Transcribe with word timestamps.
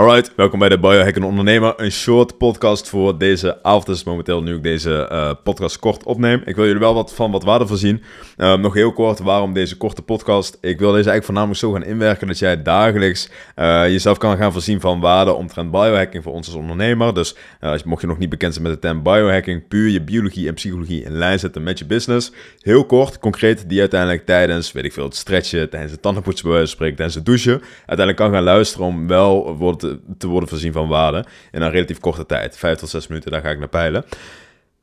Alright, 0.00 0.32
welkom 0.36 0.58
bij 0.58 0.68
de 0.68 0.78
Biohacken 0.78 1.22
Ondernemer. 1.22 1.74
Een 1.76 1.92
short 1.92 2.38
podcast 2.38 2.88
voor 2.88 3.18
deze 3.18 3.62
avond. 3.62 3.88
Is 3.88 4.04
momenteel 4.04 4.42
nu 4.42 4.54
ik 4.54 4.62
deze 4.62 5.08
uh, 5.12 5.30
podcast 5.44 5.78
kort 5.78 6.04
opneem. 6.04 6.42
Ik 6.44 6.56
wil 6.56 6.64
jullie 6.64 6.80
wel 6.80 6.94
wat 6.94 7.14
van 7.14 7.30
wat 7.30 7.44
waarde 7.44 7.66
voorzien. 7.66 8.02
Uh, 8.36 8.56
nog 8.56 8.74
heel 8.74 8.92
kort, 8.92 9.18
waarom 9.18 9.52
deze 9.52 9.76
korte 9.76 10.02
podcast? 10.02 10.58
Ik 10.60 10.78
wil 10.78 10.92
deze 10.92 11.10
eigenlijk 11.10 11.24
voornamelijk 11.24 11.60
zo 11.60 11.72
gaan 11.72 11.84
inwerken 11.84 12.26
dat 12.26 12.38
jij 12.38 12.62
dagelijks 12.62 13.28
uh, 13.56 13.88
jezelf 13.88 14.18
kan 14.18 14.36
gaan 14.36 14.52
voorzien 14.52 14.80
van 14.80 15.00
waarde 15.00 15.32
omtrent 15.32 15.70
biohacking 15.70 16.22
voor 16.22 16.32
ons 16.32 16.46
als 16.46 16.56
ondernemer. 16.56 17.14
Dus 17.14 17.36
mocht 17.84 18.00
je 18.00 18.06
nog 18.06 18.18
niet 18.18 18.28
bekend 18.28 18.52
zijn 18.52 18.64
met 18.64 18.74
de 18.74 18.80
term 18.80 19.02
biohacking, 19.02 19.68
puur 19.68 19.90
je 19.90 20.02
biologie 20.02 20.48
en 20.48 20.54
psychologie 20.54 21.02
in 21.02 21.12
lijn 21.12 21.38
zetten 21.38 21.62
met 21.62 21.78
je 21.78 21.86
business. 21.86 22.32
Heel 22.60 22.84
kort, 22.84 23.18
concreet, 23.18 23.68
die 23.68 23.80
uiteindelijk 23.80 24.26
tijdens, 24.26 24.72
weet 24.72 24.84
ik 24.84 24.92
veel, 24.92 25.04
het 25.04 25.16
stretchen, 25.16 25.70
tijdens 25.70 25.92
het 25.92 26.02
tandenpoetsen 26.02 26.48
bij 26.48 26.56
wijze 26.56 26.76
tijdens 26.76 27.14
het 27.14 27.26
douchen, 27.26 27.60
uiteindelijk 27.76 28.16
kan 28.16 28.32
gaan 28.32 28.42
luisteren 28.42 28.86
om 28.86 29.06
wel 29.06 29.56
wordt 29.56 29.88
te 30.18 30.26
worden 30.26 30.48
voorzien 30.48 30.72
van 30.72 30.88
waarde 30.88 31.24
in 31.50 31.62
een 31.62 31.70
relatief 31.70 31.98
korte 31.98 32.26
tijd. 32.26 32.56
Vijf 32.56 32.78
tot 32.78 32.88
zes 32.88 33.06
minuten, 33.06 33.30
daar 33.30 33.40
ga 33.40 33.50
ik 33.50 33.58
naar 33.58 33.68
peilen. 33.68 34.04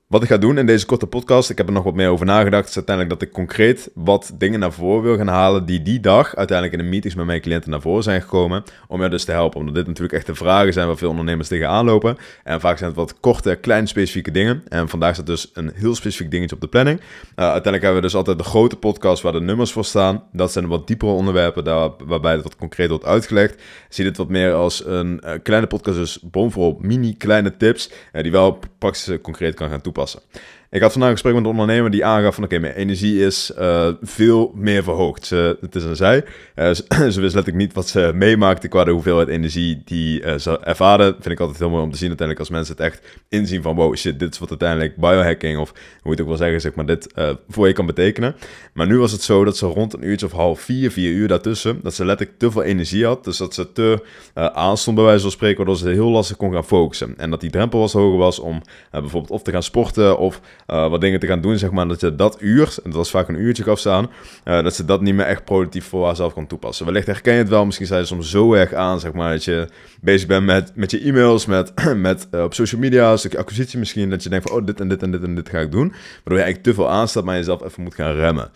Wat 0.07 0.23
ik 0.23 0.29
ga 0.29 0.37
doen 0.37 0.57
in 0.57 0.65
deze 0.65 0.85
korte 0.85 1.07
podcast, 1.07 1.49
ik 1.49 1.57
heb 1.57 1.67
er 1.67 1.73
nog 1.73 1.83
wat 1.83 1.93
meer 1.93 2.09
over 2.09 2.25
nagedacht, 2.25 2.69
is 2.69 2.75
uiteindelijk 2.75 3.19
dat 3.19 3.27
ik 3.27 3.33
concreet 3.33 3.91
wat 3.93 4.31
dingen 4.37 4.59
naar 4.59 4.71
voren 4.71 5.03
wil 5.03 5.17
gaan 5.17 5.27
halen 5.27 5.65
die 5.65 5.81
die 5.81 5.99
dag 5.99 6.35
uiteindelijk 6.35 6.77
in 6.77 6.83
de 6.83 6.89
meetings 6.91 7.15
met 7.15 7.25
mijn 7.25 7.41
cliënten 7.41 7.69
naar 7.69 7.81
voren 7.81 8.03
zijn 8.03 8.21
gekomen. 8.21 8.63
Om 8.87 9.03
je 9.03 9.09
dus 9.09 9.25
te 9.25 9.31
helpen, 9.31 9.59
omdat 9.59 9.75
dit 9.75 9.87
natuurlijk 9.87 10.15
echt 10.15 10.25
de 10.25 10.35
vragen 10.35 10.73
zijn 10.73 10.87
waar 10.87 10.97
veel 10.97 11.09
ondernemers 11.09 11.47
tegenaan 11.47 11.85
lopen. 11.85 12.17
En 12.43 12.59
vaak 12.59 12.77
zijn 12.77 12.89
het 12.89 12.99
wat 12.99 13.19
korte, 13.19 13.55
kleine, 13.61 13.87
specifieke 13.87 14.31
dingen. 14.31 14.63
En 14.67 14.89
vandaag 14.89 15.13
staat 15.13 15.25
dus 15.25 15.49
een 15.53 15.71
heel 15.75 15.95
specifiek 15.95 16.31
dingetje 16.31 16.55
op 16.55 16.61
de 16.61 16.67
planning. 16.67 16.99
Uh, 16.99 17.05
uiteindelijk 17.35 17.83
hebben 17.83 18.01
we 18.01 18.07
dus 18.07 18.15
altijd 18.15 18.37
de 18.37 18.43
grote 18.43 18.75
podcast 18.75 19.21
waar 19.21 19.31
de 19.31 19.41
nummers 19.41 19.71
voor 19.71 19.85
staan. 19.85 20.23
Dat 20.31 20.51
zijn 20.51 20.67
wat 20.67 20.87
diepere 20.87 21.11
onderwerpen, 21.11 21.63
daar, 21.63 21.89
waarbij 22.05 22.33
het 22.33 22.43
wat 22.43 22.55
concreet 22.55 22.89
wordt 22.89 23.05
uitgelegd. 23.05 23.61
Zie 23.89 24.03
dit 24.03 24.17
wat 24.17 24.29
meer 24.29 24.53
als 24.53 24.85
een 24.85 25.21
uh, 25.25 25.31
kleine 25.43 25.67
podcast, 25.67 25.97
dus 25.97 26.19
bomvol 26.21 26.77
mini 26.81 27.15
kleine 27.17 27.57
tips, 27.57 27.91
uh, 28.13 28.21
die 28.21 28.31
wel 28.31 28.59
praktisch 28.77 29.21
concreet 29.21 29.53
kan 29.53 29.69
gaan 29.69 29.81
toepassen 29.81 29.95
toepassen. 29.97 30.21
Ik 30.69 30.81
had 30.81 30.91
vandaag 30.91 31.09
een 31.09 31.15
gesprek 31.15 31.35
met 31.35 31.43
een 31.43 31.49
ondernemer 31.49 31.91
die 31.91 32.05
aangaf 32.05 32.35
van 32.35 32.43
oké, 32.43 32.59
mijn 32.59 32.73
energie 32.73 33.25
is 33.25 33.51
uh, 33.59 33.87
veel 34.01 34.51
meer 34.55 34.83
verhoogd. 34.83 35.25
Ze, 35.25 35.57
het 35.61 35.75
is 35.75 35.83
een 35.83 35.95
zij. 35.95 36.25
Uh, 36.55 36.71
ze, 36.73 36.85
ze 37.13 37.21
wist 37.21 37.35
letterlijk 37.35 37.55
niet 37.55 37.73
wat 37.73 37.87
ze 37.87 38.11
meemaakte 38.13 38.67
qua 38.67 38.83
de 38.83 38.91
hoeveelheid 38.91 39.27
energie 39.27 39.81
die 39.85 40.21
uh, 40.21 40.35
ze 40.35 40.59
ervaren. 40.59 41.13
Vind 41.13 41.29
ik 41.29 41.39
altijd 41.39 41.59
heel 41.59 41.69
mooi 41.69 41.83
om 41.83 41.91
te 41.91 41.97
zien 41.97 42.07
uiteindelijk 42.07 42.47
als 42.47 42.57
mensen 42.57 42.75
het 42.75 42.85
echt 42.85 43.01
inzien 43.29 43.61
van 43.61 43.75
wow 43.75 43.95
shit, 43.95 44.19
dit 44.19 44.33
is 44.33 44.39
wat 44.39 44.49
uiteindelijk 44.49 44.95
biohacking 44.95 45.57
of 45.57 45.69
hoe 45.71 45.79
je 46.01 46.09
het 46.09 46.21
ook 46.21 46.27
wil 46.27 46.37
zeggen, 46.37 46.61
zeg 46.61 46.75
maar 46.75 46.85
dit 46.85 47.13
voor 47.49 47.67
je 47.67 47.73
kan 47.73 47.85
betekenen. 47.85 48.35
Maar 48.73 48.87
nu 48.87 48.97
was 48.97 49.11
het 49.11 49.21
zo 49.21 49.43
dat 49.43 49.57
ze 49.57 49.65
rond 49.65 49.93
een 49.93 50.07
uurtje 50.07 50.25
of 50.25 50.31
half 50.31 50.59
vier, 50.59 50.91
vier 50.91 51.11
uur 51.11 51.27
daartussen, 51.27 51.79
dat 51.83 51.93
ze 51.93 52.05
letterlijk 52.05 52.39
te 52.39 52.51
veel 52.51 52.63
energie 52.63 53.05
had. 53.05 53.23
Dus 53.23 53.37
dat 53.37 53.53
ze 53.53 53.71
te 53.71 54.03
aanstond 54.33 54.95
bij 54.95 55.05
wijze 55.05 55.21
van 55.21 55.31
spreken, 55.31 55.57
waardoor 55.57 55.77
ze 55.77 55.89
heel 55.89 56.09
lastig 56.09 56.37
kon 56.37 56.53
gaan 56.53 56.65
focussen. 56.65 57.13
En 57.17 57.29
dat 57.29 57.41
die 57.41 57.49
drempel 57.49 57.79
was 57.79 57.93
hoger 57.93 58.17
was 58.17 58.39
om 58.39 58.61
bijvoorbeeld 58.91 59.31
of 59.31 59.41
te 59.41 59.51
gaan 59.51 59.63
sporten 59.63 60.17
of 60.17 60.41
uh, 60.67 60.89
wat 60.89 61.01
dingen 61.01 61.19
te 61.19 61.27
gaan 61.27 61.41
doen, 61.41 61.57
zeg 61.57 61.71
maar, 61.71 61.87
dat 61.87 62.01
je 62.01 62.15
dat 62.15 62.37
uur, 62.39 62.75
en 62.83 62.89
dat 62.89 62.93
was 62.93 63.09
vaak 63.09 63.27
een 63.27 63.39
uurtje 63.39 63.63
gaf 63.63 63.79
staan, 63.79 64.09
uh, 64.45 64.63
dat 64.63 64.75
ze 64.75 64.85
dat 64.85 65.01
niet 65.01 65.13
meer 65.13 65.25
echt 65.25 65.43
productief 65.43 65.85
voor 65.85 66.05
haarzelf 66.05 66.33
kan 66.33 66.47
toepassen. 66.47 66.85
Wellicht 66.85 67.07
herken 67.07 67.33
je 67.33 67.39
het 67.39 67.49
wel, 67.49 67.65
misschien 67.65 67.87
zijn 67.87 68.01
ze 68.01 68.07
soms 68.07 68.29
zo 68.29 68.53
erg 68.53 68.73
aan, 68.73 68.99
zeg 68.99 69.13
maar, 69.13 69.31
dat 69.31 69.43
je 69.43 69.67
bezig 70.01 70.27
bent 70.27 70.45
met, 70.45 70.71
met 70.75 70.91
je 70.91 70.99
e-mails, 70.99 71.45
met, 71.45 71.71
met 71.95 72.27
uh, 72.31 72.43
op 72.43 72.53
social 72.53 72.81
media, 72.81 73.11
een 73.11 73.17
stukje 73.17 73.37
acquisitie 73.37 73.79
misschien, 73.79 74.09
dat 74.09 74.23
je 74.23 74.29
denkt 74.29 74.49
van, 74.49 74.57
oh, 74.57 74.65
dit 74.65 74.79
en 74.79 74.87
dit 74.87 75.01
en 75.01 75.11
dit 75.11 75.23
en 75.23 75.35
dit 75.35 75.49
ga 75.49 75.59
ik 75.59 75.71
doen, 75.71 75.87
waardoor 75.89 76.37
je 76.37 76.43
eigenlijk 76.43 76.63
te 76.63 76.73
veel 76.73 76.89
aanstaat, 76.89 77.23
maar 77.23 77.35
jezelf 77.35 77.63
even 77.63 77.83
moet 77.83 77.95
gaan 77.95 78.15
remmen. 78.15 78.51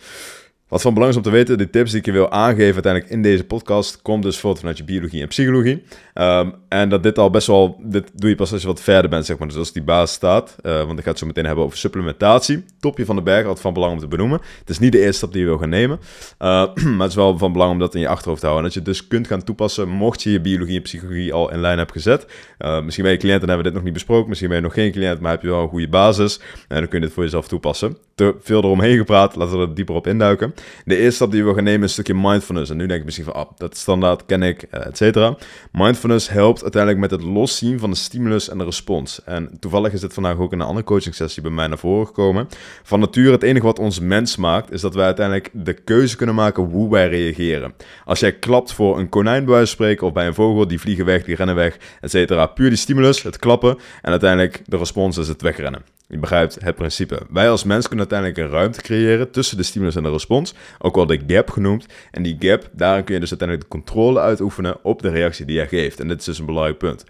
Wat 0.72 0.82
van 0.82 0.94
belang 0.94 1.10
is 1.10 1.16
om 1.16 1.22
te 1.22 1.30
weten, 1.30 1.58
de 1.58 1.70
tips 1.70 1.90
die 1.90 2.00
ik 2.00 2.06
je 2.06 2.12
wil 2.12 2.30
aangeven 2.30 2.74
uiteindelijk 2.74 3.12
in 3.12 3.22
deze 3.22 3.44
podcast, 3.44 4.02
komt 4.02 4.22
dus 4.22 4.38
voort 4.38 4.58
vanuit 4.58 4.78
je 4.78 4.84
biologie 4.84 5.22
en 5.22 5.28
psychologie. 5.28 5.82
Um, 6.14 6.54
en 6.68 6.88
dat 6.88 7.02
dit 7.02 7.18
al 7.18 7.30
best 7.30 7.46
wel, 7.46 7.80
dit 7.82 8.10
doe 8.14 8.28
je 8.28 8.36
pas 8.36 8.52
als 8.52 8.60
je 8.60 8.66
wat 8.66 8.80
verder 8.80 9.10
bent, 9.10 9.26
zeg 9.26 9.38
maar. 9.38 9.48
Dus 9.48 9.56
als 9.56 9.72
die 9.72 9.82
basis 9.82 10.14
staat, 10.14 10.56
uh, 10.62 10.84
want 10.84 10.98
ik 10.98 11.04
ga 11.04 11.10
het 11.10 11.18
zo 11.18 11.26
meteen 11.26 11.46
hebben 11.46 11.64
over 11.64 11.78
supplementatie. 11.78 12.64
Topje 12.80 13.04
van 13.04 13.16
de 13.16 13.22
berg, 13.22 13.40
altijd 13.40 13.60
van 13.60 13.72
belang 13.72 13.92
om 13.92 13.98
te 13.98 14.06
benoemen. 14.06 14.40
Het 14.58 14.70
is 14.70 14.78
niet 14.78 14.92
de 14.92 14.98
eerste 14.98 15.16
stap 15.16 15.32
die 15.32 15.40
je 15.40 15.46
wil 15.46 15.58
gaan 15.58 15.68
nemen, 15.68 15.98
uh, 16.42 16.74
maar 16.96 17.00
het 17.00 17.08
is 17.08 17.14
wel 17.14 17.38
van 17.38 17.52
belang 17.52 17.70
om 17.72 17.78
dat 17.78 17.94
in 17.94 18.00
je 18.00 18.08
achterhoofd 18.08 18.40
te 18.40 18.46
houden. 18.46 18.68
En 18.68 18.74
dat 18.74 18.84
je 18.84 18.90
dus 18.90 19.06
kunt 19.06 19.26
gaan 19.26 19.44
toepassen, 19.44 19.88
mocht 19.88 20.22
je 20.22 20.30
je 20.30 20.40
biologie 20.40 20.76
en 20.76 20.82
psychologie 20.82 21.32
al 21.32 21.52
in 21.52 21.60
lijn 21.60 21.76
hebben 21.76 21.96
gezet. 21.96 22.26
Uh, 22.58 22.82
misschien 22.82 23.04
ben 23.04 23.12
je 23.12 23.18
cliënt 23.18 23.42
en 23.42 23.48
hebben 23.48 23.56
we 23.56 23.70
dit 23.70 23.74
nog 23.74 23.84
niet 23.84 23.92
besproken. 23.92 24.28
Misschien 24.28 24.48
ben 24.48 24.58
je 24.58 24.64
nog 24.64 24.74
geen 24.74 24.92
cliënt, 24.92 25.20
maar 25.20 25.30
heb 25.30 25.42
je 25.42 25.48
wel 25.48 25.62
een 25.62 25.68
goede 25.68 25.88
basis. 25.88 26.40
En 26.68 26.78
dan 26.78 26.88
kun 26.88 27.00
je 27.00 27.04
dit 27.04 27.14
voor 27.14 27.22
jezelf 27.22 27.48
toepassen. 27.48 27.96
Te 28.14 28.34
veel 28.40 28.62
eromheen 28.62 28.96
gepraat, 28.96 29.36
laten 29.36 29.58
we 29.58 29.66
er 29.66 29.74
dieper 29.74 29.94
op 29.94 30.06
induiken. 30.06 30.54
De 30.84 30.96
eerste 30.96 31.14
stap 31.14 31.32
die 31.32 31.44
we 31.44 31.54
gaan 31.54 31.64
nemen 31.64 31.82
is 31.82 31.96
een 31.96 32.04
stukje 32.04 32.22
mindfulness. 32.28 32.70
En 32.70 32.76
nu 32.76 32.86
denk 32.86 32.98
ik 32.98 33.04
misschien 33.04 33.26
van, 33.26 33.34
ah, 33.34 33.50
dat 33.56 33.76
standaard 33.76 34.26
ken 34.26 34.42
ik, 34.42 34.62
et 34.62 34.96
cetera. 34.96 35.36
Mindfulness 35.72 36.28
helpt 36.28 36.62
uiteindelijk 36.62 37.02
met 37.02 37.10
het 37.10 37.22
loszien 37.22 37.78
van 37.78 37.90
de 37.90 37.96
stimulus 37.96 38.48
en 38.48 38.58
de 38.58 38.64
respons. 38.64 39.24
En 39.24 39.56
toevallig 39.60 39.92
is 39.92 40.00
dit 40.00 40.14
vandaag 40.14 40.38
ook 40.38 40.52
in 40.52 40.60
een 40.60 40.66
andere 40.66 40.86
coaching 40.86 41.14
sessie 41.14 41.42
bij 41.42 41.50
mij 41.50 41.66
naar 41.66 41.78
voren 41.78 42.06
gekomen. 42.06 42.48
Van 42.82 43.00
nature, 43.00 43.30
het 43.30 43.42
enige 43.42 43.66
wat 43.66 43.78
ons 43.78 44.00
mens 44.00 44.36
maakt, 44.36 44.72
is 44.72 44.80
dat 44.80 44.94
wij 44.94 45.04
uiteindelijk 45.04 45.50
de 45.52 45.72
keuze 45.72 46.16
kunnen 46.16 46.34
maken 46.34 46.62
hoe 46.62 46.90
wij 46.90 47.08
reageren. 47.08 47.74
Als 48.04 48.20
jij 48.20 48.32
klapt 48.32 48.72
voor 48.72 48.98
een 48.98 49.08
konijn 49.08 49.44
bij 49.44 49.54
wijze 49.54 49.96
of 50.00 50.12
bij 50.12 50.26
een 50.26 50.34
vogel, 50.34 50.66
die 50.66 50.80
vliegen 50.80 51.04
weg, 51.04 51.24
die 51.24 51.36
rennen 51.36 51.54
weg, 51.54 51.76
et 52.00 52.10
cetera. 52.10 52.46
Puur 52.46 52.68
die 52.68 52.78
stimulus, 52.78 53.22
het 53.22 53.38
klappen, 53.38 53.78
en 54.02 54.10
uiteindelijk 54.10 54.62
de 54.64 54.76
respons 54.76 55.16
is 55.16 55.28
het 55.28 55.42
wegrennen. 55.42 55.82
Je 56.12 56.18
begrijpt 56.18 56.58
het 56.60 56.74
principe. 56.74 57.20
Wij 57.30 57.50
als 57.50 57.64
mens 57.64 57.88
kunnen 57.88 58.08
uiteindelijk 58.10 58.38
een 58.38 58.58
ruimte 58.58 58.82
creëren 58.82 59.30
tussen 59.30 59.56
de 59.56 59.62
stimulus 59.62 59.96
en 59.96 60.02
de 60.02 60.10
respons, 60.10 60.54
ook 60.78 60.94
wel 60.94 61.06
de 61.06 61.20
gap 61.26 61.50
genoemd. 61.50 61.86
En 62.10 62.22
die 62.22 62.36
gap, 62.38 62.68
daarin 62.72 63.04
kun 63.04 63.14
je 63.14 63.20
dus 63.20 63.30
uiteindelijk 63.30 63.70
de 63.70 63.76
controle 63.78 64.20
uitoefenen 64.20 64.84
op 64.84 65.02
de 65.02 65.10
reactie 65.10 65.46
die 65.46 65.54
jij 65.54 65.68
geeft. 65.68 66.00
En 66.00 66.08
dit 66.08 66.18
is 66.18 66.24
dus 66.24 66.38
een 66.38 66.46
belangrijk 66.46 66.78
punt. 66.78 67.04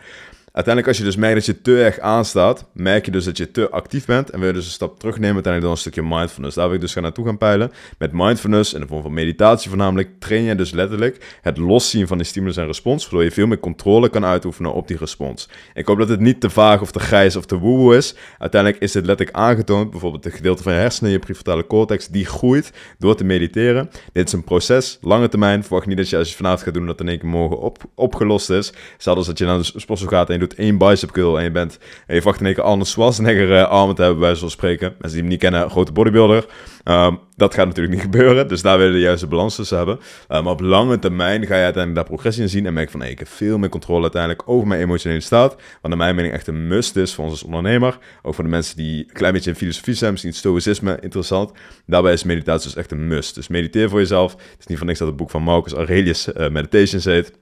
Uiteindelijk, 0.53 0.87
als 0.87 0.99
je 0.99 1.13
dus 1.13 1.17
merkt 1.17 1.35
dat 1.35 1.47
je 1.47 1.63
te 1.63 1.85
erg 1.85 1.99
aanstaat, 1.99 2.65
merk 2.73 3.05
je 3.05 3.11
dus 3.11 3.25
dat 3.25 3.37
je 3.37 3.51
te 3.51 3.71
actief 3.71 4.05
bent 4.05 4.31
en 4.31 4.39
wil 4.39 4.49
je 4.49 4.55
dus 4.55 4.65
een 4.65 4.71
stap 4.71 4.99
terugnemen, 4.99 5.35
uiteindelijk 5.35 5.63
dan 5.63 5.71
een 5.71 5.93
stukje 5.93 6.17
mindfulness. 6.17 6.57
Daar 6.57 6.67
wil 6.67 6.75
ik 6.75 6.81
dus 6.81 6.93
gaan 6.93 7.03
naartoe 7.03 7.25
gaan 7.25 7.39
peilen. 7.39 7.73
Met 7.99 8.11
mindfulness, 8.13 8.75
in 8.75 8.81
de 8.81 8.87
vorm 8.87 9.03
van 9.03 9.13
meditatie 9.13 9.69
voornamelijk, 9.69 10.09
train 10.19 10.43
je 10.43 10.55
dus 10.55 10.71
letterlijk 10.71 11.39
het 11.43 11.57
loszien 11.59 12.07
van 12.07 12.17
die 12.17 12.27
stimulus 12.27 12.57
en 12.57 12.67
respons, 12.67 13.03
waardoor 13.03 13.25
je 13.25 13.31
veel 13.31 13.47
meer 13.47 13.59
controle 13.59 14.09
kan 14.09 14.25
uitoefenen 14.25 14.73
op 14.73 14.89
die 14.89 14.97
respons. 14.97 15.49
Ik 15.75 15.87
hoop 15.87 15.99
dat 15.99 16.09
het 16.09 16.21
niet 16.21 16.41
te 16.41 16.51
vaag 16.51 16.81
of 16.81 16.91
te 16.91 17.01
grijs 17.01 17.37
of 17.37 17.47
te 17.47 17.59
woe 17.59 17.97
is. 17.97 18.15
Uiteindelijk 18.39 18.83
is 18.83 18.93
dit 18.93 19.07
letterlijk 19.07 19.37
aangetoond, 19.37 19.91
bijvoorbeeld 19.91 20.25
het 20.25 20.35
gedeelte 20.35 20.63
van 20.63 20.73
je 20.73 20.79
hersenen, 20.79 21.11
je 21.11 21.19
prefrontale 21.19 21.67
cortex, 21.67 22.09
die 22.09 22.27
groeit 22.27 22.73
door 22.99 23.17
te 23.17 23.25
mediteren. 23.25 23.91
Dit 24.13 24.27
is 24.27 24.33
een 24.33 24.45
proces, 24.45 24.99
lange 25.01 25.29
termijn. 25.29 25.63
Verwacht 25.63 25.87
niet 25.87 25.97
dat 25.97 26.09
je 26.09 26.17
als 26.17 26.29
je 26.29 26.37
vanavond 26.37 26.63
gaat 26.63 26.75
doen, 26.75 26.87
dat 26.87 27.01
in 27.01 27.09
één 27.09 27.19
keer 27.19 27.29
morgen 27.29 27.61
op, 27.61 27.79
opgelost 27.95 28.51
is. 28.51 28.73
Zelfs 28.99 29.27
dat 29.27 29.39
je 29.39 29.45
naar 29.45 29.59
de 29.59 29.65
sportschool 29.65 30.11
gaat 30.11 30.31
en 30.31 30.42
doet 30.49 30.55
één 30.55 30.79
bicep 30.79 31.11
curl 31.11 31.39
en 31.39 31.45
je 31.45 31.51
bent... 31.51 31.79
En 32.07 32.15
je 32.15 32.21
verwacht 32.21 32.41
in 32.41 32.47
één 32.47 32.55
keer 32.55 32.65
Arnold 32.65 32.87
Schwarzenegger 32.89 33.51
uh, 33.51 33.63
armen 33.63 33.95
te 33.95 34.03
hebben, 34.03 34.21
bij 34.21 34.35
zo'n 34.35 34.51
spreken. 34.51 34.89
Mensen 34.89 35.11
die 35.11 35.21
hem 35.21 35.29
niet 35.29 35.41
kennen, 35.41 35.71
grote 35.71 35.93
bodybuilder. 35.93 36.47
Um, 36.85 37.19
dat 37.37 37.55
gaat 37.55 37.67
natuurlijk 37.67 37.95
niet 37.95 38.05
gebeuren, 38.11 38.49
dus 38.49 38.63
daar 38.63 38.77
willen 38.77 38.93
we 38.93 38.99
de 38.99 39.05
juiste 39.05 39.27
balans 39.27 39.55
tussen 39.55 39.77
hebben. 39.77 39.99
Uh, 39.99 40.43
maar 40.43 40.53
op 40.53 40.61
lange 40.61 40.99
termijn 40.99 41.47
ga 41.47 41.57
je 41.57 41.63
uiteindelijk 41.63 41.95
daar 41.95 42.05
progressie 42.05 42.43
in 42.43 42.49
zien 42.49 42.67
en 42.67 42.73
merk 42.73 42.91
van... 42.91 43.01
Hey, 43.01 43.11
ik 43.11 43.19
heb 43.19 43.29
veel 43.29 43.59
meer 43.59 43.69
controle 43.69 44.03
uiteindelijk 44.03 44.43
over 44.47 44.69
mijn 44.69 44.81
emotionele 44.81 45.21
staat. 45.21 45.55
Wat 45.55 45.91
naar 45.91 45.97
mijn 45.97 46.15
mening 46.15 46.35
echt 46.35 46.47
een 46.47 46.67
must 46.67 46.97
is 46.97 47.15
voor 47.15 47.25
ons 47.25 47.33
als 47.33 47.43
ondernemer. 47.43 47.99
Ook 48.23 48.35
voor 48.35 48.45
de 48.45 48.51
mensen 48.51 48.77
die 48.77 48.99
een 48.99 49.13
klein 49.13 49.33
beetje 49.33 49.51
in 49.51 49.57
filosofie 49.57 49.95
zijn, 49.95 50.11
misschien 50.11 50.33
stoïcisme 50.33 50.99
interessant. 51.01 51.53
Daarbij 51.87 52.13
is 52.13 52.25
meditatie 52.25 52.69
dus 52.69 52.79
echt 52.79 52.91
een 52.91 53.07
must. 53.07 53.35
Dus 53.35 53.49
mediteer 53.49 53.89
voor 53.89 53.99
jezelf. 53.99 54.33
Het 54.33 54.57
is 54.59 54.67
niet 54.67 54.79
van 54.79 54.87
niks 54.87 54.99
dat 54.99 55.09
het 55.09 55.17
boek 55.17 55.31
van 55.31 55.43
Marcus 55.43 55.73
Aurelius 55.73 56.29
uh, 56.29 56.49
Meditations 56.49 57.05
heet. 57.05 57.33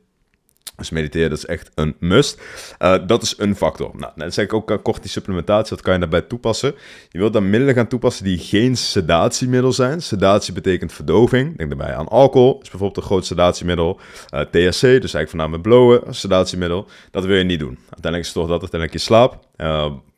Dus 0.80 0.90
mediteren, 0.90 1.30
dat 1.30 1.38
is 1.38 1.46
echt 1.46 1.70
een 1.74 1.94
must. 1.98 2.40
Uh, 2.78 2.96
dat 3.06 3.22
is 3.22 3.34
een 3.38 3.56
factor. 3.56 3.90
Nou, 3.96 4.12
dan 4.16 4.32
zeg 4.32 4.44
ik 4.44 4.52
ook 4.52 4.70
uh, 4.70 4.76
kort 4.82 5.02
die 5.02 5.10
supplementatie, 5.10 5.74
wat 5.76 5.84
kan 5.84 5.92
je 5.92 6.00
daarbij 6.00 6.20
toepassen? 6.20 6.74
Je 7.08 7.18
wilt 7.18 7.32
dan 7.32 7.50
middelen 7.50 7.74
gaan 7.74 7.86
toepassen 7.86 8.24
die 8.24 8.38
geen 8.38 8.76
sedatiemiddel 8.76 9.72
zijn. 9.72 10.02
Sedatie 10.02 10.52
betekent 10.52 10.92
verdoving. 10.92 11.56
Denk 11.56 11.68
daarbij 11.68 11.94
aan 11.94 12.08
alcohol, 12.08 12.58
is 12.62 12.70
bijvoorbeeld 12.70 12.96
een 12.96 13.02
groot 13.02 13.26
sedatiemiddel. 13.26 14.00
Uh, 14.34 14.40
THC, 14.40 14.50
dus 14.52 14.82
eigenlijk 14.82 15.28
voornamelijk 15.28 15.62
blowen, 15.62 16.14
sedatiemiddel. 16.14 16.86
Dat 17.10 17.24
wil 17.24 17.36
je 17.36 17.44
niet 17.44 17.60
doen. 17.60 17.78
Uiteindelijk 17.80 18.24
is 18.24 18.32
toch 18.32 18.48
dat 18.48 18.60
uiteindelijk 18.60 18.92
je 18.92 18.98
slaap. 18.98 19.48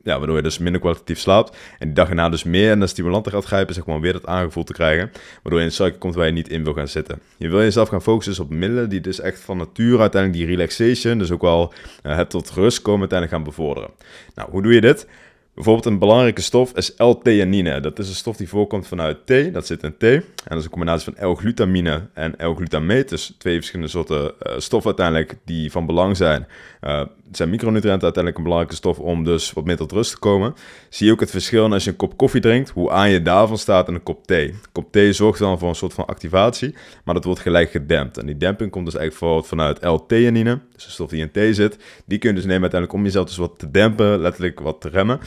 Ja, 0.04 0.18
waardoor 0.18 0.36
je 0.36 0.42
dus 0.42 0.58
minder 0.58 0.80
kwalitatief 0.80 1.18
slaapt. 1.18 1.56
En 1.78 1.86
die 1.86 1.94
dag 1.94 2.08
erna 2.08 2.28
dus 2.28 2.44
meer 2.44 2.76
naar 2.76 2.88
stimulanten 2.88 3.32
gaat 3.32 3.44
grijpen, 3.44 3.74
zeg 3.74 3.86
maar, 3.86 4.00
weer 4.00 4.12
dat 4.12 4.26
aangevoel 4.26 4.64
te 4.64 4.72
krijgen. 4.72 5.10
Waardoor 5.42 5.52
je 5.52 5.58
in 5.58 5.64
een 5.64 5.72
cycle 5.72 5.98
komt 5.98 6.14
waar 6.14 6.26
je 6.26 6.32
niet 6.32 6.48
in 6.48 6.64
wil 6.64 6.72
gaan 6.72 6.88
zitten. 6.88 7.18
Je 7.36 7.48
wil 7.48 7.58
jezelf 7.60 7.88
gaan 7.88 8.02
focussen 8.02 8.32
dus 8.32 8.42
op 8.42 8.50
middelen 8.50 8.88
die 8.88 9.00
dus 9.00 9.20
echt 9.20 9.40
van 9.40 9.56
nature 9.56 9.98
uiteindelijk 9.98 10.42
die 10.42 10.56
relaxation, 10.56 11.18
dus 11.18 11.30
ook 11.30 11.40
wel 11.40 11.72
uh, 12.06 12.16
het 12.16 12.30
tot 12.30 12.50
rust 12.50 12.82
komen, 12.82 13.00
uiteindelijk 13.00 13.38
gaan 13.38 13.54
bevorderen. 13.54 13.90
Nou, 14.34 14.50
hoe 14.50 14.62
doe 14.62 14.74
je 14.74 14.80
dit? 14.80 15.06
Bijvoorbeeld 15.54 15.86
een 15.86 15.98
belangrijke 15.98 16.40
stof 16.40 16.72
is 16.76 16.94
L-theanine. 16.96 17.80
Dat 17.80 17.98
is 17.98 18.08
een 18.08 18.14
stof 18.14 18.36
die 18.36 18.48
voorkomt 18.48 18.86
vanuit 18.86 19.26
thee, 19.26 19.50
dat 19.50 19.66
zit 19.66 19.82
in 19.82 19.96
thee. 19.96 20.16
En 20.16 20.24
dat 20.48 20.58
is 20.58 20.64
een 20.64 20.70
combinatie 20.70 21.12
van 21.14 21.30
L-glutamine 21.30 22.08
en 22.14 22.34
L-glutameet. 22.38 23.08
Dus 23.08 23.34
twee 23.38 23.56
verschillende 23.56 23.90
soorten 23.90 24.22
uh, 24.22 24.52
stoffen 24.56 24.86
uiteindelijk 24.86 25.38
die 25.44 25.70
van 25.70 25.86
belang 25.86 26.16
zijn. 26.16 26.46
Het 26.80 27.36
zijn 27.40 27.50
micronutriënten 27.50 28.02
uiteindelijk 28.02 28.36
een 28.36 28.42
belangrijke 28.42 28.74
stof 28.76 28.98
om 28.98 29.24
dus 29.24 29.52
wat 29.52 29.64
meer 29.64 29.76
tot 29.76 29.92
rust 29.92 30.10
te 30.10 30.18
komen. 30.18 30.54
Zie 30.88 31.06
je 31.06 31.12
ook 31.12 31.20
het 31.20 31.30
verschil 31.30 31.72
als 31.72 31.84
je 31.84 31.90
een 31.90 31.96
kop 31.96 32.16
koffie 32.16 32.40
drinkt, 32.40 32.70
hoe 32.70 32.90
aan 32.90 33.10
je 33.10 33.22
daarvan 33.22 33.58
staat 33.58 33.88
en 33.88 33.94
een 33.94 34.02
kop 34.02 34.26
thee. 34.26 34.48
Een 34.48 34.58
kop 34.72 34.92
thee 34.92 35.12
zorgt 35.12 35.38
dan 35.38 35.58
voor 35.58 35.68
een 35.68 35.74
soort 35.74 35.94
van 35.94 36.06
activatie, 36.06 36.74
maar 37.04 37.14
dat 37.14 37.24
wordt 37.24 37.40
gelijk 37.40 37.70
gedempt. 37.70 38.18
En 38.18 38.26
die 38.26 38.36
demping 38.36 38.70
komt 38.70 38.84
dus 38.84 38.94
eigenlijk 38.94 39.24
vooral 39.24 39.48
vanuit 39.48 39.84
L-theanine, 39.84 40.60
dus 40.72 40.84
de 40.84 40.90
stof 40.90 41.10
die 41.10 41.20
in 41.20 41.30
thee 41.30 41.54
zit. 41.54 41.78
Die 42.06 42.18
kun 42.18 42.28
je 42.28 42.34
dus 42.34 42.44
nemen 42.44 42.62
uiteindelijk 42.62 43.00
om 43.00 43.04
jezelf 43.04 43.26
dus 43.26 43.36
wat 43.36 43.58
te 43.58 43.70
dempen, 43.70 44.20
letterlijk 44.20 44.60
wat 44.60 44.80
te 44.80 44.88
remmen. 44.88 45.20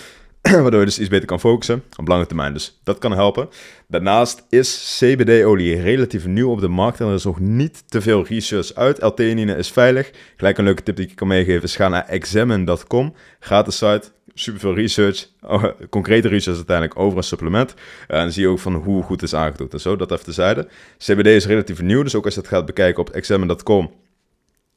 waardoor 0.62 0.80
je 0.80 0.86
dus 0.86 1.00
iets 1.00 1.10
beter 1.10 1.28
kan 1.28 1.40
focussen 1.40 1.84
op 1.98 2.08
lange 2.08 2.26
termijn. 2.26 2.54
Dus 2.54 2.80
dat 2.84 2.98
kan 2.98 3.12
helpen. 3.12 3.50
Daarnaast 3.88 4.46
is 4.50 4.98
CBD-olie 5.00 5.82
relatief 5.82 6.26
nieuw 6.26 6.52
op 6.52 6.60
de 6.60 6.68
markt 6.68 7.00
en 7.00 7.08
er 7.08 7.14
is 7.14 7.24
nog 7.24 7.40
niet 7.40 7.84
te 7.88 8.02
veel 8.02 8.26
research 8.26 8.74
uit. 8.74 9.02
L-theanine 9.02 9.56
is 9.56 9.72
veilig. 9.72 10.12
Gelijk 10.38 10.58
een 10.58 10.64
leuke 10.64 10.84
tip 10.84 10.96
die 10.96 11.08
ik 11.08 11.16
kan 11.16 11.28
meegeven 11.28 11.64
is 11.64 11.76
ga 11.76 11.88
naar 11.88 12.06
examine.com, 12.08 13.14
gratis 13.40 13.78
site. 13.78 14.04
Super 14.34 14.60
veel 14.60 14.76
research, 14.76 15.28
oh, 15.42 15.64
concrete 15.90 16.28
research 16.28 16.58
uiteindelijk 16.58 17.00
over 17.00 17.18
een 17.18 17.24
supplement. 17.24 17.74
en 18.08 18.18
dan 18.18 18.32
zie 18.32 18.42
je 18.42 18.50
ook 18.50 18.60
van 18.60 18.74
hoe 18.74 19.04
goed 19.04 19.22
het 19.22 19.30
is 19.30 19.36
aangetoond 19.36 19.74
en 19.74 19.80
zo, 19.80 19.96
dat 19.96 20.12
even 20.12 20.24
tezijde. 20.24 20.68
CBD 20.98 21.26
is 21.26 21.46
relatief 21.46 21.82
nieuw, 21.82 22.04
dus 22.04 22.16
ook 22.16 22.26
als 22.26 22.34
je 22.34 22.40
het 22.40 22.50
gaat 22.50 22.66
bekijken 22.66 23.02
op 23.02 23.10
examine.com, 23.10 23.92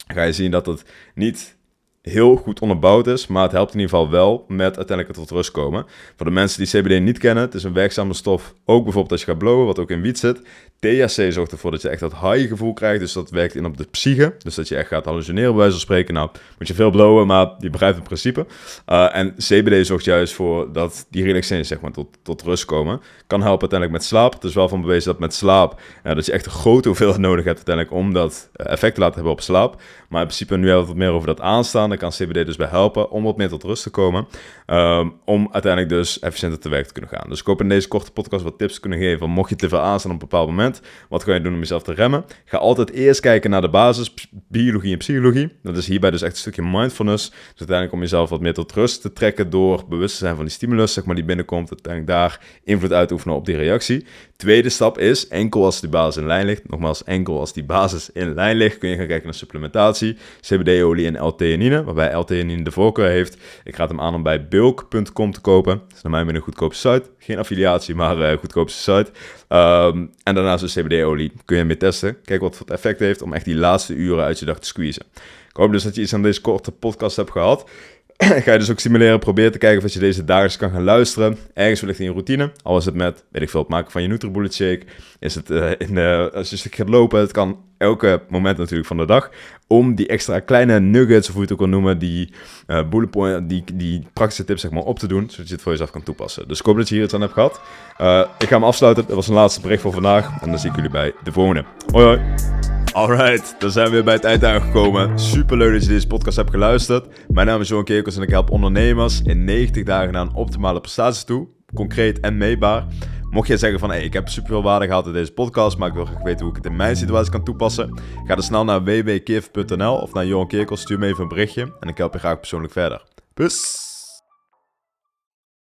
ga 0.07 0.23
je 0.23 0.33
zien 0.33 0.51
dat 0.51 0.67
het 0.67 0.85
niet 1.15 1.57
heel 2.03 2.37
goed 2.37 2.61
onderbouwd 2.61 3.07
is, 3.07 3.27
maar 3.27 3.43
het 3.43 3.53
helpt 3.53 3.75
in 3.75 3.81
ieder 3.81 3.97
geval 3.97 4.11
wel 4.11 4.45
met 4.49 4.77
uiteindelijk 4.77 5.09
het 5.09 5.17
tot 5.17 5.37
rust 5.37 5.51
komen. 5.51 5.87
Voor 6.17 6.27
de 6.27 6.33
mensen 6.33 6.65
die 6.65 6.81
CBD 6.81 7.01
niet 7.01 7.19
kennen, 7.19 7.45
het 7.45 7.55
is 7.55 7.65
een 7.65 7.73
werkzame 7.73 8.15
stof, 8.15 8.55
ook 8.65 8.83
bijvoorbeeld 8.83 9.13
als 9.13 9.21
je 9.21 9.27
gaat 9.27 9.39
blowen, 9.39 9.67
wat 9.67 9.79
ook 9.79 9.91
in 9.91 10.01
wiet 10.01 10.19
zit. 10.19 10.43
THC 10.81 11.33
zorgt 11.33 11.53
ervoor 11.53 11.71
dat 11.71 11.83
je 11.83 11.89
echt 11.89 12.01
dat 12.01 12.21
high 12.21 12.49
gevoel 12.49 12.73
krijgt, 12.73 13.01
dus 13.01 13.13
dat 13.13 13.31
werkt 13.31 13.55
in 13.55 13.65
op 13.65 13.77
de 13.77 13.85
psyche, 13.91 14.35
dus 14.39 14.55
dat 14.55 14.69
je 14.69 14.77
echt 14.77 14.89
gaat 14.89 15.05
hallucineren 15.05 15.49
bij 15.49 15.59
wijze 15.59 15.73
van 15.73 15.81
spreken. 15.81 16.15
Nou, 16.15 16.31
moet 16.59 16.69
je 16.69 16.75
veel 16.75 16.91
blowen, 16.91 17.27
maar 17.27 17.55
je 17.59 17.71
begrijpt 17.71 17.97
het 17.97 18.05
principe. 18.05 18.47
Uh, 18.87 19.17
en 19.17 19.35
CBD 19.37 19.87
zorgt 19.87 20.05
juist 20.05 20.35
voor 20.35 20.73
dat 20.73 21.07
die 21.11 21.25
relaxatie 21.25 21.65
zeg 21.65 21.81
maar 21.81 21.93
tot, 21.93 22.19
tot 22.23 22.43
rust 22.43 22.65
komen. 22.65 23.01
Kan 23.27 23.41
helpen 23.43 23.61
uiteindelijk 23.61 24.01
met 24.01 24.09
slaap. 24.09 24.33
Het 24.33 24.45
is 24.45 24.55
wel 24.55 24.69
van 24.69 24.81
bewezen 24.81 25.11
dat 25.11 25.21
met 25.21 25.35
slaap, 25.35 25.81
uh, 26.05 26.15
dat 26.15 26.27
je 26.27 26.33
echt 26.33 26.47
een 26.47 26.53
grote 26.53 26.89
hoeveelheid 26.89 27.21
nodig 27.29 27.45
hebt 27.45 27.57
uiteindelijk 27.57 27.97
om 27.97 28.13
dat 28.13 28.51
uh, 28.57 28.73
effect 28.73 28.95
te 28.95 29.01
laten 29.01 29.15
hebben 29.15 29.33
op 29.33 29.41
slaap. 29.41 29.81
Maar 30.09 30.21
in 30.21 30.27
principe 30.27 30.57
nu 30.57 30.67
hebben 30.67 30.83
we 30.83 30.89
wat 30.89 30.97
meer 30.97 31.11
over 31.11 31.27
dat 31.27 31.41
aanstaan. 31.41 31.88
Daar 31.89 31.99
kan 31.99 32.11
CBD 32.11 32.47
dus 32.47 32.57
bij 32.57 32.67
helpen 32.67 33.11
om 33.11 33.23
wat 33.23 33.37
meer 33.37 33.49
tot 33.49 33.63
rust 33.63 33.83
te 33.83 33.91
komen. 33.91 34.27
Um, 34.67 35.13
om 35.25 35.49
uiteindelijk 35.53 35.93
dus 35.93 36.19
efficiënter 36.19 36.59
te 36.59 36.69
werk 36.69 36.87
te 36.87 36.93
kunnen 36.93 37.11
gaan. 37.11 37.29
Dus 37.29 37.41
ik 37.41 37.47
hoop 37.47 37.61
in 37.61 37.69
deze 37.69 37.89
korte 37.89 38.11
podcast 38.11 38.45
wat 38.45 38.59
tips 38.59 38.81
kunnen 38.81 38.99
geven. 38.99 39.31
Mocht 39.31 39.51
je 39.51 39.57
te 39.57 39.69
veel 39.69 39.81
aanstaan 39.81 40.13
op 40.13 40.23
een 40.23 40.29
bepaald 40.29 40.49
moment, 40.49 40.81
wat 41.09 41.25
kan 41.25 41.35
je 41.35 41.41
doen 41.41 41.53
om 41.53 41.59
jezelf 41.59 41.83
te 41.83 41.93
remmen? 41.93 42.25
Ga 42.45 42.59
altijd 42.59 42.91
eerst 42.91 43.21
kijken 43.21 43.51
naar 43.51 43.61
de 43.61 43.71
basis, 43.71 44.15
biologie 44.49 44.93
en 44.93 44.99
psychologie. 44.99 45.53
Dat 45.63 45.77
is 45.77 45.87
hierbij 45.87 46.11
dus 46.11 46.23
echt 46.23 46.33
een 46.33 46.39
stukje 46.39 46.63
mindfulness. 46.63 47.31
Dus 47.31 47.59
uiteindelijk 47.59 47.93
om 47.93 48.01
jezelf 48.01 48.31
wat 48.31 48.41
meer 48.41 48.55
tot 48.55 48.73
rust 48.73 49.03
te 49.03 49.13
trekken 49.13 49.51
door 49.51 49.85
bewust 49.89 50.19
te 50.19 50.25
zijn 50.25 50.37
van 50.37 50.45
die 50.45 50.55
stimulus, 50.55 50.93
zeg 50.93 51.05
maar, 51.05 51.15
die 51.15 51.25
binnenkomt. 51.25 51.71
Uiteindelijk 51.71 52.13
daar 52.13 52.41
invloed 52.65 52.93
uit 52.93 53.13
oefenen 53.13 53.37
op 53.37 53.47
die 53.47 53.57
reactie. 53.57 54.07
Tweede 54.37 54.69
stap 54.69 54.99
is, 54.99 55.29
enkel 55.29 55.65
als 55.65 55.81
die 55.81 55.91
basis 55.91 56.23
in 56.23 56.27
lijn 56.27 56.47
ligt, 56.47 56.69
nogmaals, 56.69 57.05
enkel 57.05 57.39
als 57.39 57.53
die 57.53 57.65
basis 57.65 58.11
in 58.13 58.35
lijn 58.35 58.57
ligt, 58.57 58.79
kun 58.79 58.89
je 58.89 58.97
gaan 58.97 59.07
kijken 59.07 59.25
naar 59.25 59.35
supplementatie, 59.35 60.17
CBD-olie 60.41 61.07
en 61.07 61.27
L-theanine, 61.27 61.78
waarbij 61.85 62.15
L-theanine 62.19 62.65
de 62.65 62.71
voorkeur 62.71 63.09
heeft. 63.09 63.37
Ik 63.65 63.77
raad 63.77 63.89
hem 63.89 64.01
aan 64.01 64.15
om 64.15 64.23
bij 64.23 64.49
bulk.com 64.49 65.33
te 65.33 65.41
kopen. 65.41 65.83
Dat 65.89 65.97
is 65.97 66.03
naar 66.03 66.25
mij 66.25 66.35
een 66.35 66.41
goedkoopste 66.41 66.89
site. 66.89 67.11
Geen 67.19 67.39
affiliatie, 67.39 67.95
maar 67.95 68.19
uh, 68.19 68.39
goedkoopste 68.39 68.93
site. 68.93 69.11
Um, 69.49 70.11
en 70.23 70.35
daarnaast 70.35 70.75
de 70.75 70.83
CBD-olie 70.83 71.33
kun 71.45 71.57
je 71.57 71.65
mee 71.65 71.77
testen. 71.77 72.17
Kijk 72.25 72.41
wat 72.41 72.59
het 72.59 72.71
effect 72.71 73.01
heeft 73.01 73.23
om 73.23 73.33
echt 73.33 73.45
die 73.45 73.57
laatste 73.57 73.95
uren 73.95 74.25
uit 74.25 74.39
je 74.39 74.45
dag 74.45 74.59
te 74.59 74.67
squeezen. 74.67 75.03
Ik 75.49 75.57
hoop 75.57 75.73
dus 75.73 75.83
dat 75.83 75.95
je 75.95 76.01
iets 76.01 76.15
aan 76.15 76.23
deze 76.23 76.41
korte 76.41 76.73
podcast 76.73 77.17
hebt 77.17 77.31
gehad. 77.31 77.71
ga 78.45 78.53
je 78.53 78.59
dus 78.59 78.71
ook 78.71 78.81
simuleren, 78.81 79.19
probeer 79.19 79.53
te 79.53 79.59
kijken 79.59 79.85
of 79.85 79.93
je 79.93 79.99
deze 79.99 80.25
dagelijks 80.25 80.57
kan 80.57 80.71
gaan 80.71 80.83
luisteren. 80.83 81.39
Ergens 81.55 81.81
wellicht 81.81 81.99
in 81.99 82.05
je 82.05 82.11
routine. 82.11 82.53
Al 82.63 82.77
is 82.77 82.85
het 82.85 82.95
met, 82.95 83.25
weet 83.31 83.43
ik 83.43 83.51
veel, 83.51 83.61
het 83.61 83.69
maken 83.69 83.91
van 83.91 84.03
je 84.03 84.09
Nutribullet 84.09 84.55
shake. 84.55 84.83
Is 85.19 85.35
het 85.35 85.51
uh, 85.51 85.71
in 85.79 85.95
de, 85.95 86.31
als 86.35 86.51
je 86.51 86.57
stuk 86.57 86.75
gaat 86.75 86.89
lopen. 86.89 87.21
Het 87.21 87.33
kan 87.33 87.59
elke 87.77 88.23
moment 88.29 88.59
natuurlijk 88.59 88.89
van 88.89 88.97
de 88.97 89.07
dag. 89.07 89.31
Om 89.67 89.95
die 89.95 90.07
extra 90.07 90.41
kleine 90.41 90.81
nuggets, 90.81 91.29
of 91.29 91.35
hoe 91.35 91.43
je 91.43 91.49
het 91.49 91.53
ook 91.53 91.59
wil 91.59 91.69
noemen, 91.69 91.99
die 91.99 92.33
uh, 92.67 93.39
die, 93.43 93.65
die 93.75 94.07
praktische 94.13 94.45
tips 94.45 94.61
zeg 94.61 94.71
maar 94.71 94.83
op 94.83 94.99
te 94.99 95.07
doen. 95.07 95.31
Zodat 95.31 95.49
je 95.49 95.55
het 95.55 95.63
voor 95.63 95.73
jezelf 95.73 95.91
kan 95.91 96.03
toepassen. 96.03 96.49
Dus 96.49 96.59
ik 96.59 96.67
hoop 96.67 96.77
dat 96.77 96.89
je 96.89 96.95
hier 96.95 97.05
iets 97.05 97.15
aan 97.15 97.21
hebt 97.21 97.33
gehad. 97.33 97.61
Uh, 98.01 98.25
ik 98.39 98.49
ga 98.49 98.55
hem 98.55 98.65
afsluiten. 98.65 99.07
Dat 99.07 99.15
was 99.15 99.29
een 99.29 99.35
laatste 99.35 99.61
bericht 99.61 99.83
voor 99.83 99.93
vandaag. 99.93 100.43
En 100.43 100.51
dan 100.51 100.59
zie 100.59 100.71
ik 100.71 100.77
jullie 100.77 100.91
bij 100.91 101.13
de 101.23 101.33
volgende. 101.33 101.65
Hoi 101.93 102.05
hoi. 102.05 102.78
Alright, 102.93 103.55
dan 103.59 103.71
zijn 103.71 103.87
we 103.87 103.93
weer 103.93 104.05
bij 104.05 104.15
het 104.15 104.25
eind 104.25 104.45
aangekomen. 104.45 105.19
Super 105.19 105.57
leuk 105.57 105.73
dat 105.73 105.83
je 105.83 105.89
deze 105.89 106.07
podcast 106.07 106.37
hebt 106.37 106.51
geluisterd. 106.51 107.07
Mijn 107.29 107.47
naam 107.47 107.61
is 107.61 107.69
Johan 107.69 107.85
Kerkels 107.85 108.17
en 108.17 108.23
ik 108.23 108.31
help 108.31 108.51
ondernemers 108.51 109.23
in 109.23 109.45
90 109.45 109.85
dagen 109.85 110.13
naar 110.13 110.23
een 110.23 110.35
optimale 110.35 110.81
prestatie 110.81 111.25
toe. 111.25 111.49
Concreet 111.75 112.21
en 112.21 112.37
meetbaar. 112.37 112.87
Mocht 113.31 113.49
jij 113.49 113.57
zeggen 113.57 113.79
van 113.79 113.91
hey, 113.91 114.03
ik 114.03 114.13
heb 114.13 114.29
super 114.29 114.51
veel 114.51 114.63
waarde 114.63 114.87
gehad 114.87 115.07
in 115.07 115.13
deze 115.13 115.33
podcast, 115.33 115.79
maar 115.79 115.89
ik 115.89 115.95
wil 115.95 116.05
graag 116.05 116.23
weten 116.23 116.41
hoe 116.41 116.51
ik 116.51 116.57
het 116.57 116.67
in 116.67 116.77
mijn 116.77 116.97
situatie 116.97 117.31
kan 117.33 117.45
toepassen, 117.45 117.99
ga 118.25 118.35
dan 118.35 118.45
snel 118.45 118.65
naar 118.65 118.85
www.kif.nl 118.85 119.95
of 119.95 120.13
naar 120.13 120.27
Johan 120.27 120.49
Kerkels, 120.49 120.81
stuur 120.81 120.99
me 120.99 121.07
even 121.07 121.23
een 121.23 121.29
berichtje 121.29 121.73
en 121.81 121.89
ik 121.89 121.99
help 121.99 122.13
je 122.13 122.19
graag 122.19 122.39
persoonlijk 122.39 122.73
verder. 122.73 123.03
Peace! 123.35 123.88